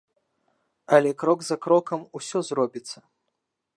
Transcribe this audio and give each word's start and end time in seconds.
Але 0.95 1.11
крок 1.23 1.39
за 1.49 1.57
крокам 1.65 1.99
усё 2.21 2.39
зробіцца. 2.49 2.97